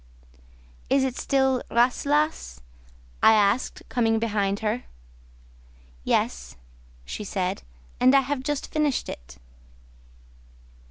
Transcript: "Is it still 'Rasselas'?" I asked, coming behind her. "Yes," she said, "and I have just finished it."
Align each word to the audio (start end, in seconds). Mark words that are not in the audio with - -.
"Is 0.89 1.03
it 1.03 1.15
still 1.15 1.61
'Rasselas'?" 1.69 2.59
I 3.21 3.33
asked, 3.33 3.83
coming 3.87 4.17
behind 4.17 4.61
her. 4.61 4.85
"Yes," 6.03 6.55
she 7.05 7.23
said, 7.23 7.61
"and 7.99 8.15
I 8.15 8.21
have 8.21 8.41
just 8.41 8.71
finished 8.73 9.09
it." 9.09 9.37